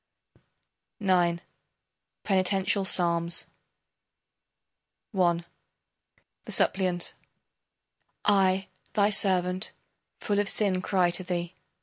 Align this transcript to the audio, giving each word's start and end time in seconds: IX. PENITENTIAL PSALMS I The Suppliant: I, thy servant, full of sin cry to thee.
IX. 0.99 1.41
PENITENTIAL 2.23 2.85
PSALMS 2.85 3.45
I 5.15 5.45
The 6.45 6.51
Suppliant: 6.51 7.13
I, 8.25 8.67
thy 8.93 9.11
servant, 9.11 9.73
full 10.19 10.39
of 10.39 10.49
sin 10.49 10.81
cry 10.81 11.11
to 11.11 11.23
thee. 11.23 11.53